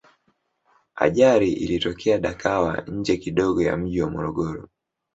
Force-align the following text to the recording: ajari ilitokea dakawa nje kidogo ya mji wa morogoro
ajari 0.95 1.51
ilitokea 1.53 2.17
dakawa 2.19 2.77
nje 2.81 3.17
kidogo 3.17 3.61
ya 3.61 3.77
mji 3.77 4.01
wa 4.01 4.09
morogoro 4.09 4.69